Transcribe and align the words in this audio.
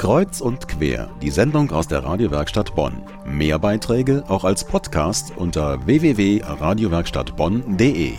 Kreuz 0.00 0.40
und 0.40 0.66
quer, 0.66 1.14
die 1.20 1.28
Sendung 1.28 1.70
aus 1.72 1.86
der 1.86 2.02
Radiowerkstatt 2.02 2.74
Bonn. 2.74 3.02
Mehr 3.26 3.58
Beiträge 3.58 4.24
auch 4.28 4.44
als 4.44 4.64
Podcast 4.64 5.34
unter 5.36 5.84
www.radiowerkstattbonn.de. 5.84 8.14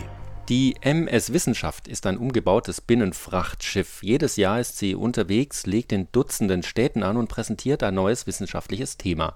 Die 0.48 0.76
MS 0.80 1.32
Wissenschaft 1.32 1.88
ist 1.88 2.06
ein 2.06 2.18
umgebautes 2.18 2.80
Binnenfrachtschiff. 2.80 4.00
Jedes 4.04 4.36
Jahr 4.36 4.60
ist 4.60 4.78
sie 4.78 4.94
unterwegs, 4.94 5.66
legt 5.66 5.90
in 5.90 6.06
Dutzenden 6.12 6.62
Städten 6.62 7.02
an 7.02 7.16
und 7.16 7.28
präsentiert 7.28 7.82
ein 7.82 7.94
neues 7.94 8.28
wissenschaftliches 8.28 8.96
Thema. 8.96 9.34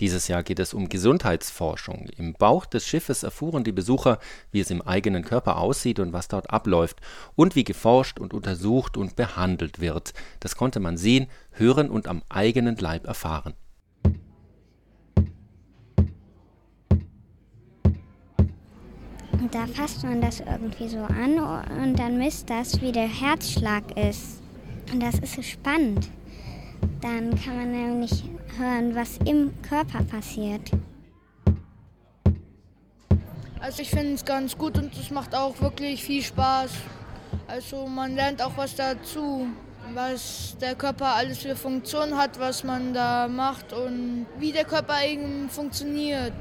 Dieses 0.00 0.28
Jahr 0.28 0.42
geht 0.42 0.58
es 0.58 0.72
um 0.72 0.88
Gesundheitsforschung. 0.88 2.08
Im 2.16 2.32
Bauch 2.32 2.64
des 2.64 2.86
Schiffes 2.86 3.22
erfuhren 3.22 3.64
die 3.64 3.72
Besucher, 3.72 4.18
wie 4.50 4.60
es 4.60 4.70
im 4.70 4.80
eigenen 4.80 5.24
Körper 5.24 5.58
aussieht 5.58 5.98
und 6.00 6.14
was 6.14 6.28
dort 6.28 6.48
abläuft 6.50 7.00
und 7.36 7.54
wie 7.54 7.64
geforscht 7.64 8.18
und 8.18 8.32
untersucht 8.32 8.96
und 8.96 9.14
behandelt 9.14 9.78
wird. 9.78 10.14
Das 10.40 10.56
konnte 10.56 10.80
man 10.80 10.96
sehen, 10.96 11.26
hören 11.52 11.90
und 11.90 12.08
am 12.08 12.22
eigenen 12.30 12.76
Leib 12.76 13.06
erfahren. 13.06 13.52
Und 19.32 19.54
da 19.54 19.66
fasst 19.66 20.02
man 20.02 20.22
das 20.22 20.40
irgendwie 20.40 20.88
so 20.88 20.98
an 20.98 21.38
und 21.82 21.98
dann 21.98 22.16
misst 22.16 22.48
das, 22.48 22.80
wie 22.80 22.92
der 22.92 23.08
Herzschlag 23.08 23.84
ist. 23.98 24.42
Und 24.92 25.02
das 25.02 25.18
ist 25.18 25.34
so 25.34 25.42
spannend. 25.42 26.08
Dann 27.00 27.34
kann 27.42 27.56
man 27.56 27.72
nämlich 27.72 28.24
hören, 28.58 28.94
was 28.94 29.16
im 29.24 29.52
Körper 29.62 30.02
passiert. 30.04 30.70
Also 33.58 33.82
ich 33.82 33.90
finde 33.90 34.14
es 34.14 34.24
ganz 34.24 34.56
gut 34.56 34.76
und 34.76 34.92
es 34.94 35.10
macht 35.10 35.34
auch 35.34 35.58
wirklich 35.60 36.02
viel 36.02 36.22
Spaß. 36.22 36.70
Also 37.46 37.86
man 37.86 38.14
lernt 38.14 38.42
auch 38.42 38.56
was 38.56 38.74
dazu, 38.74 39.46
was 39.94 40.56
der 40.60 40.74
Körper 40.74 41.14
alles 41.14 41.38
für 41.38 41.56
Funktionen 41.56 42.16
hat, 42.16 42.38
was 42.38 42.64
man 42.64 42.92
da 42.92 43.28
macht 43.28 43.72
und 43.72 44.26
wie 44.38 44.52
der 44.52 44.64
Körper 44.64 45.04
eben 45.04 45.48
funktioniert. 45.48 46.32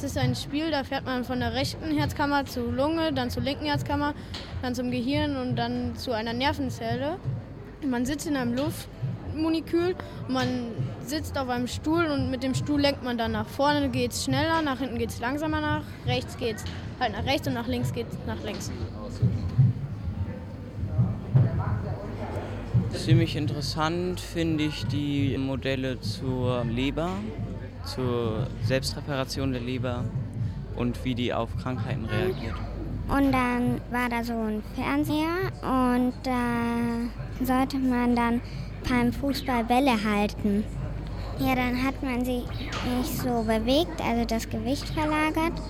Das 0.00 0.12
ist 0.12 0.16
ein 0.16 0.34
Spiel, 0.34 0.70
da 0.70 0.82
fährt 0.82 1.04
man 1.04 1.24
von 1.24 1.40
der 1.40 1.52
rechten 1.52 1.94
Herzkammer 1.94 2.46
zur 2.46 2.72
Lunge, 2.72 3.12
dann 3.12 3.28
zur 3.28 3.42
linken 3.42 3.66
Herzkammer, 3.66 4.14
dann 4.62 4.74
zum 4.74 4.90
Gehirn 4.90 5.36
und 5.36 5.56
dann 5.56 5.94
zu 5.94 6.12
einer 6.12 6.32
Nervenzelle. 6.32 7.18
Man 7.86 8.06
sitzt 8.06 8.26
in 8.26 8.34
einem 8.34 8.54
Luftmolekül, 8.54 9.94
man 10.26 10.68
sitzt 11.04 11.36
auf 11.36 11.50
einem 11.50 11.66
Stuhl 11.66 12.06
und 12.06 12.30
mit 12.30 12.42
dem 12.42 12.54
Stuhl 12.54 12.80
lenkt 12.80 13.04
man 13.04 13.18
dann 13.18 13.32
nach 13.32 13.46
vorne, 13.46 13.90
geht 13.90 14.12
es 14.12 14.24
schneller, 14.24 14.62
nach 14.62 14.78
hinten 14.78 14.96
geht 14.96 15.10
es 15.10 15.20
langsamer, 15.20 15.60
nach 15.60 15.82
rechts 16.06 16.38
geht 16.38 16.56
es 16.56 16.64
halt 16.98 17.12
nach 17.12 17.26
rechts 17.26 17.46
und 17.46 17.52
nach 17.52 17.66
links 17.68 17.92
geht 17.92 18.06
es 18.10 18.16
nach 18.26 18.42
links. 18.42 18.70
Ziemlich 22.94 23.36
interessant 23.36 24.18
finde 24.18 24.64
ich 24.64 24.86
die 24.86 25.36
Modelle 25.36 26.00
zur 26.00 26.64
Leber 26.64 27.10
zur 27.84 28.46
Selbstreparation 28.64 29.52
der 29.52 29.60
Leber 29.60 30.04
und 30.76 31.04
wie 31.04 31.14
die 31.14 31.32
auf 31.32 31.50
Krankheiten 31.56 32.04
reagiert. 32.06 32.54
Und 33.08 33.32
dann 33.32 33.80
war 33.90 34.08
da 34.08 34.22
so 34.22 34.34
ein 34.34 34.62
Fernseher 34.74 35.50
und 35.62 36.12
da 36.22 37.44
sollte 37.44 37.78
man 37.78 38.14
dann 38.14 38.40
beim 38.88 39.12
Fußball 39.12 39.64
Bälle 39.64 39.92
halten. 40.04 40.64
Ja, 41.38 41.54
dann 41.54 41.82
hat 41.82 42.02
man 42.02 42.24
sich 42.24 42.44
nicht 42.98 43.18
so 43.18 43.42
bewegt, 43.42 44.00
also 44.00 44.24
das 44.26 44.48
Gewicht 44.48 44.88
verlagert. 44.90 45.60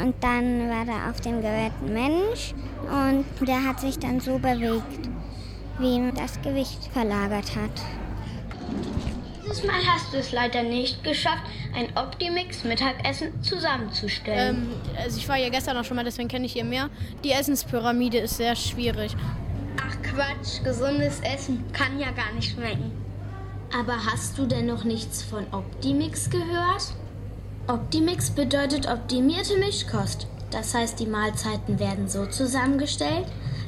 Und 0.00 0.14
dann 0.20 0.68
war 0.68 0.84
da 0.84 1.10
auf 1.10 1.20
dem 1.22 1.40
Gerät 1.40 1.72
ein 1.82 1.92
Mensch 1.92 2.54
und 2.82 3.24
der 3.48 3.64
hat 3.64 3.80
sich 3.80 3.98
dann 3.98 4.20
so 4.20 4.38
bewegt, 4.38 5.08
wie 5.78 6.12
das 6.14 6.40
Gewicht 6.42 6.90
verlagert 6.92 7.56
hat. 7.56 7.82
Dieses 9.46 9.62
Mal 9.62 9.80
hast 9.86 10.12
du 10.12 10.16
es 10.16 10.32
leider 10.32 10.64
nicht 10.64 11.04
geschafft, 11.04 11.44
ein 11.72 11.96
Optimix 11.96 12.64
Mittagessen 12.64 13.40
zusammenzustellen. 13.42 14.72
Ähm, 14.72 15.00
also 15.00 15.18
ich 15.18 15.28
war 15.28 15.36
ja 15.36 15.50
gestern 15.50 15.76
auch 15.76 15.84
schon 15.84 15.94
mal, 15.94 16.04
deswegen 16.04 16.28
kenne 16.28 16.46
ich 16.46 16.52
hier 16.52 16.64
mehr. 16.64 16.90
Die 17.22 17.30
Essenspyramide 17.30 18.18
ist 18.18 18.38
sehr 18.38 18.56
schwierig. 18.56 19.14
Ach 19.80 20.02
Quatsch, 20.02 20.64
gesundes 20.64 21.20
Essen 21.20 21.64
kann 21.72 22.00
ja 22.00 22.10
gar 22.10 22.32
nicht 22.34 22.54
schmecken. 22.54 22.90
Aber 23.72 24.04
hast 24.04 24.36
du 24.36 24.46
denn 24.46 24.66
noch 24.66 24.82
nichts 24.82 25.22
von 25.22 25.46
Optimix 25.52 26.28
gehört? 26.28 26.94
Optimix 27.68 28.30
bedeutet 28.30 28.88
optimierte 28.88 29.58
Mischkost. 29.58 30.26
Das 30.50 30.74
heißt, 30.74 30.98
die 30.98 31.06
Mahlzeiten 31.06 31.78
werden 31.78 32.08
so 32.08 32.26
zusammengestellt, 32.26 33.26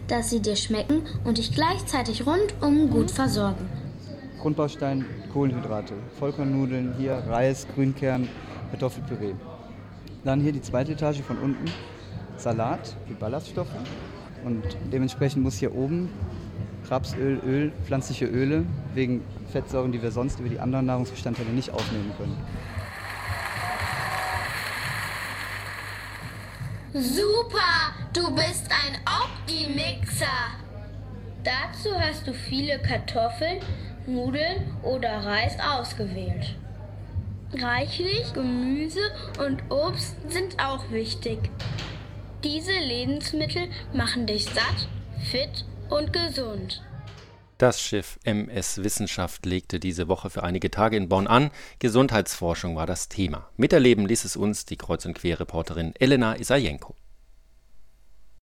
dass 0.09 0.31
sie 0.31 0.41
dir 0.41 0.57
schmecken 0.57 1.07
und 1.23 1.39
dich 1.39 1.53
gleichzeitig 1.53 2.27
rundum 2.27 2.91
gut 2.91 3.13
versorgen. 3.13 3.78
Grundbaustein 4.41 5.05
Kohlenhydrate, 5.33 5.95
Vollkornnudeln, 6.19 6.95
hier 6.99 7.23
Reis, 7.29 7.67
Grünkern, 7.75 8.29
Kartoffelpüree. 8.71 9.35
Dann 10.25 10.41
hier 10.41 10.53
die 10.53 10.63
zweite 10.63 10.93
Etage 10.93 11.21
von 11.21 11.39
unten 11.39 11.71
Salat, 12.37 12.97
die 13.09 13.15
Ballaststoffe. 13.15 13.75
Und 14.45 14.63
dementsprechend 14.93 15.43
muss 15.43 15.59
hier 15.59 15.75
oben 15.75 16.09
Rapsöl, 16.89 17.41
Öl, 17.45 17.73
pflanzliche 17.85 18.27
Öle 18.27 18.65
wegen 18.95 19.23
Fettsäuren, 19.53 19.93
die 19.93 20.03
wir 20.03 20.11
sonst 20.11 20.41
über 20.41 20.49
die 20.49 20.59
anderen 20.59 20.87
Nahrungsbestandteile 20.87 21.51
nicht 21.51 21.71
aufnehmen 21.71 22.13
können. 22.17 22.37
Super, 26.95 27.93
du 28.13 28.35
bist 28.35 28.71
ein 28.71 28.99
Optimixer. 29.05 30.27
Dazu 31.45 31.91
hast 31.99 32.27
du 32.27 32.33
viele 32.33 32.79
Kartoffeln, 32.79 33.61
Nudeln 34.09 34.75
oder 34.83 35.25
Reis 35.25 35.57
ausgewählt. 35.61 36.57
Reichlich 37.53 38.33
Gemüse 38.33 39.01
und 39.39 39.63
Obst 39.71 40.17
sind 40.29 40.59
auch 40.59 40.91
wichtig. 40.91 41.51
Diese 42.45 42.73
Lebensmittel 42.73 43.69
machen 43.93 44.27
dich 44.27 44.45
satt, 44.45 44.89
fit 45.31 45.65
und 45.91 46.13
gesund. 46.13 46.83
Das 47.59 47.81
Schiff 47.81 48.21
MS 48.23 48.85
Wissenschaft 48.85 49.45
legte 49.45 49.81
diese 49.81 50.07
Woche 50.07 50.31
für 50.31 50.45
einige 50.45 50.71
Tage 50.71 50.97
in 50.97 51.09
Bonn 51.09 51.27
an. 51.27 51.51
Gesundheitsforschung 51.81 52.77
war 52.77 52.87
das 52.87 53.09
Thema. 53.09 53.49
Miterleben 53.57 54.07
ließ 54.07 54.25
es 54.25 54.37
uns 54.37 54.65
die 54.65 54.77
Kreuz- 54.77 55.07
und 55.07 55.15
Querreporterin 55.15 55.93
Elena 55.99 56.35
Isajenko. 56.37 56.95